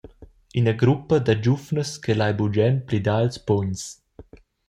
Ina 0.59 0.73
gruppa 0.81 1.17
da 1.25 1.33
giuvnas 1.43 1.91
che 2.03 2.13
lai 2.19 2.33
bugen 2.39 2.75
plidar 2.87 3.21
ils 3.25 3.39
pugns. 3.47 3.83